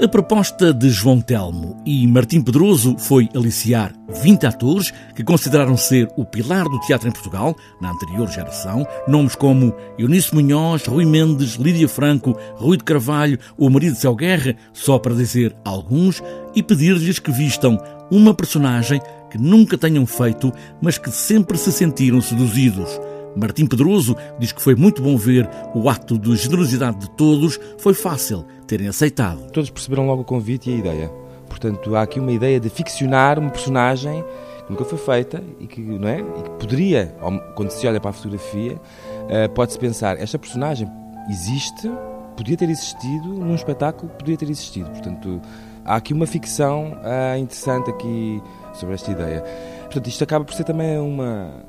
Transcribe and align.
A 0.00 0.08
proposta 0.08 0.72
de 0.72 0.88
João 0.88 1.20
Telmo 1.20 1.80
e 1.84 2.06
Martim 2.06 2.40
Pedroso 2.40 2.96
foi 2.98 3.28
aliciar 3.36 3.92
20 4.22 4.46
atores 4.46 4.90
que 5.14 5.22
consideraram 5.22 5.76
ser 5.76 6.08
o 6.16 6.24
pilar 6.24 6.64
do 6.64 6.80
teatro 6.80 7.08
em 7.08 7.12
Portugal, 7.12 7.54
na 7.80 7.90
anterior 7.90 8.26
geração, 8.28 8.86
nomes 9.06 9.36
como 9.36 9.72
Eunice 9.98 10.34
Munhoz, 10.34 10.86
Rui 10.86 11.04
Mendes, 11.04 11.54
Lídia 11.54 11.88
Franco, 11.88 12.36
Rui 12.56 12.78
de 12.78 12.84
Carvalho 12.84 13.38
ou 13.56 13.70
Marido 13.70 13.92
de 13.92 14.00
Céu 14.00 14.16
Guerra, 14.16 14.56
só 14.72 14.98
para 14.98 15.14
dizer 15.14 15.54
alguns, 15.64 16.22
e 16.54 16.62
pedir-lhes 16.62 17.18
que 17.18 17.30
vistam 17.30 17.78
uma 18.10 18.34
personagem 18.34 19.00
que 19.30 19.38
nunca 19.38 19.78
tenham 19.78 20.06
feito, 20.06 20.52
mas 20.80 20.98
que 20.98 21.10
sempre 21.10 21.56
se 21.56 21.70
sentiram 21.70 22.20
seduzidos. 22.20 22.98
Martim 23.36 23.66
Pedroso 23.66 24.16
diz 24.38 24.52
que 24.52 24.62
foi 24.62 24.74
muito 24.74 25.02
bom 25.02 25.16
ver 25.16 25.48
o 25.74 25.88
ato 25.88 26.18
de 26.18 26.36
generosidade 26.36 26.98
de 26.98 27.10
todos, 27.10 27.58
foi 27.78 27.94
fácil 27.94 28.44
terem 28.66 28.88
aceitado. 28.88 29.50
Todos 29.50 29.70
perceberam 29.70 30.06
logo 30.06 30.22
o 30.22 30.24
convite 30.24 30.70
e 30.70 30.74
a 30.74 30.76
ideia. 30.78 31.08
Portanto, 31.48 31.94
há 31.94 32.02
aqui 32.02 32.18
uma 32.18 32.32
ideia 32.32 32.58
de 32.58 32.68
ficcionar 32.70 33.38
uma 33.38 33.50
personagem 33.50 34.24
que 34.66 34.70
nunca 34.70 34.84
foi 34.84 34.98
feita 34.98 35.42
e 35.60 35.66
que, 35.66 35.80
não 35.80 36.08
é? 36.08 36.20
e 36.20 36.42
que 36.42 36.50
poderia, 36.58 37.14
quando 37.54 37.70
se 37.70 37.86
olha 37.86 38.00
para 38.00 38.10
a 38.10 38.12
fotografia, 38.12 38.80
eh, 39.28 39.48
pode-se 39.48 39.78
pensar: 39.78 40.18
esta 40.18 40.38
personagem 40.38 40.88
existe, 41.28 41.90
podia 42.36 42.56
ter 42.56 42.68
existido 42.70 43.28
num 43.28 43.54
espetáculo, 43.54 44.10
podia 44.12 44.36
ter 44.36 44.48
existido. 44.48 44.90
Portanto, 44.90 45.40
há 45.84 45.96
aqui 45.96 46.12
uma 46.12 46.26
ficção 46.26 46.92
uh, 46.92 47.38
interessante 47.38 47.90
aqui 47.90 48.42
sobre 48.72 48.94
esta 48.94 49.10
ideia. 49.10 49.44
Portanto, 49.82 50.06
isto 50.06 50.24
acaba 50.24 50.44
por 50.44 50.54
ser 50.54 50.64
também 50.64 50.98
uma 50.98 51.64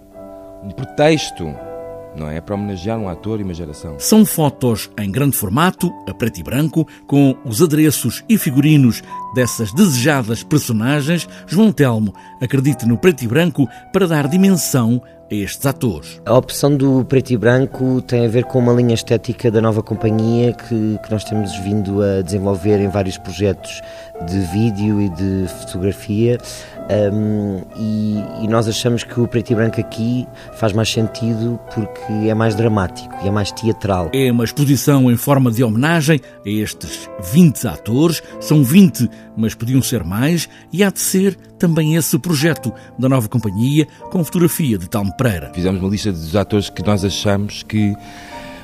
um 0.63 0.72
pretexto 0.72 1.53
não 2.16 2.30
é? 2.30 2.40
Para 2.40 2.55
homenagear 2.55 2.98
um 2.99 3.09
ator 3.09 3.40
e 3.40 3.44
uma 3.44 3.53
geração. 3.53 3.95
São 3.99 4.26
fotos 4.26 4.89
em 4.98 5.12
grande 5.12 5.36
formato, 5.36 5.91
a 6.08 6.13
preto 6.13 6.39
e 6.39 6.44
branco, 6.44 6.88
com 7.08 7.36
os 7.45 7.62
adereços 7.62 8.23
e 8.30 8.38
figurinos 8.38 9.02
dessas 9.34 9.73
desejadas 9.73 10.44
personagens. 10.44 11.27
João 11.48 11.72
Telmo 11.72 12.14
acredita 12.41 12.86
no 12.86 12.97
preto 12.97 13.23
e 13.23 13.28
branco 13.28 13.67
para 13.91 14.08
dar 14.08 14.28
dimensão 14.28 15.02
estes 15.29 15.66
atores. 15.66 16.21
A 16.25 16.33
opção 16.33 16.75
do 16.75 17.03
preto 17.05 17.31
e 17.31 17.38
branco 17.38 18.02
tem 18.02 18.25
a 18.25 18.29
ver 18.29 18.45
com 18.45 18.59
uma 18.59 18.73
linha 18.73 18.93
estética 18.93 19.49
da 19.49 19.61
nova 19.61 19.81
companhia 19.81 20.53
que, 20.53 20.99
que 21.03 21.11
nós 21.11 21.23
temos 21.23 21.55
vindo 21.59 22.02
a 22.02 22.21
desenvolver 22.21 22.79
em 22.79 22.88
vários 22.88 23.17
projetos 23.17 23.81
de 24.27 24.39
vídeo 24.39 25.01
e 25.01 25.09
de 25.09 25.47
fotografia. 25.61 26.38
Um, 27.13 27.61
e, 27.77 28.44
e, 28.44 28.47
nós 28.47 28.67
achamos 28.67 29.05
que 29.05 29.17
o 29.17 29.25
preto 29.25 29.51
e 29.51 29.55
branco 29.55 29.79
aqui 29.79 30.27
faz 30.55 30.73
mais 30.73 30.91
sentido 30.91 31.57
porque 31.73 32.11
é 32.27 32.33
mais 32.33 32.55
dramático 32.55 33.16
e 33.23 33.27
é 33.27 33.31
mais 33.31 33.51
teatral. 33.51 34.09
É 34.13 34.29
uma 34.31 34.44
exposição 34.44 35.09
em 35.09 35.16
forma 35.16 35.49
de 35.49 35.63
homenagem 35.63 36.19
a 36.45 36.49
estes 36.49 37.09
20 37.31 37.67
atores. 37.67 38.21
São 38.41 38.63
20, 38.63 39.09
mas 39.38 39.55
podiam 39.55 39.81
ser 39.81 40.03
mais, 40.03 40.49
e 40.73 40.83
há 40.83 40.89
de 40.89 40.99
ser 40.99 41.38
também 41.64 41.95
esse 41.95 42.19
projeto 42.19 42.73
da 43.00 43.08
nova 43.08 43.30
companhia 43.30 43.88
com 44.11 44.22
fotografia 44.22 44.78
de 44.78 44.89
Talmo 44.89 45.16
Pereira. 45.16 45.50
Fizemos 45.53 45.80
uma 45.80 45.89
lista 45.89 46.11
dos 46.11 46.36
atores 46.36 46.69
que 46.69 46.86
nós 46.86 47.06
achamos 47.06 47.64
que 47.64 47.95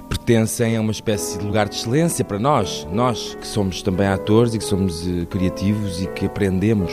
pertencem 0.09 0.75
a 0.75 0.81
uma 0.81 0.91
espécie 0.91 1.39
de 1.39 1.45
lugar 1.45 1.69
de 1.69 1.75
excelência 1.75 2.25
para 2.25 2.37
nós, 2.37 2.85
nós 2.91 3.35
que 3.35 3.47
somos 3.47 3.81
também 3.81 4.05
atores 4.05 4.53
e 4.53 4.57
que 4.57 4.65
somos 4.65 5.07
eh, 5.07 5.23
criativos 5.29 6.01
e 6.01 6.07
que 6.07 6.25
aprendemos 6.25 6.91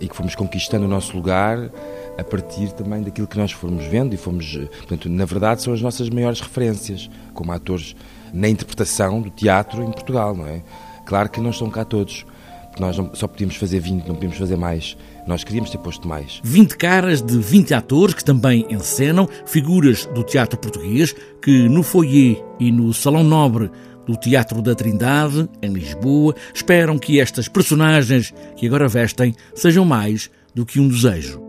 e 0.00 0.06
que 0.06 0.14
fomos 0.14 0.36
conquistando 0.36 0.84
o 0.84 0.88
nosso 0.88 1.16
lugar 1.16 1.68
a 2.16 2.22
partir 2.22 2.70
também 2.70 3.02
daquilo 3.02 3.26
que 3.26 3.36
nós 3.36 3.50
fomos 3.50 3.84
vendo 3.86 4.14
e 4.14 4.16
fomos, 4.16 4.56
eh, 4.56 4.66
portanto, 4.66 5.08
na 5.08 5.24
verdade 5.24 5.62
são 5.62 5.74
as 5.74 5.82
nossas 5.82 6.08
maiores 6.10 6.40
referências 6.40 7.10
como 7.32 7.50
atores 7.50 7.96
na 8.32 8.48
interpretação 8.48 9.20
do 9.20 9.30
teatro 9.30 9.82
em 9.82 9.90
Portugal, 9.90 10.36
não 10.36 10.46
é? 10.46 10.62
Claro 11.04 11.28
que 11.28 11.40
não 11.40 11.50
estão 11.50 11.68
cá 11.68 11.84
todos, 11.84 12.24
nós 12.80 12.96
não, 12.96 13.10
só 13.14 13.26
podíamos 13.26 13.56
fazer 13.56 13.80
20, 13.80 14.06
não 14.06 14.14
podíamos 14.14 14.38
fazer 14.38 14.56
mais. 14.56 14.96
Nós 15.26 15.44
queríamos 15.44 15.70
ter 15.70 15.78
posto 15.78 16.06
mais. 16.06 16.40
20 16.42 16.76
caras 16.76 17.22
de 17.22 17.38
20 17.38 17.74
atores 17.74 18.14
que 18.14 18.24
também 18.24 18.66
encenam 18.70 19.28
figuras 19.46 20.06
do 20.06 20.22
teatro 20.22 20.58
português 20.58 21.14
que 21.42 21.68
no 21.68 21.82
foyer 21.82 22.42
e 22.58 22.70
no 22.70 22.92
Salão 22.92 23.24
Nobre 23.24 23.70
do 24.06 24.16
Teatro 24.16 24.60
da 24.60 24.74
Trindade, 24.74 25.48
em 25.62 25.72
Lisboa, 25.72 26.34
esperam 26.54 26.98
que 26.98 27.20
estas 27.20 27.48
personagens 27.48 28.34
que 28.56 28.66
agora 28.66 28.88
vestem 28.88 29.34
sejam 29.54 29.84
mais 29.84 30.30
do 30.54 30.66
que 30.66 30.78
um 30.78 30.88
desejo. 30.88 31.43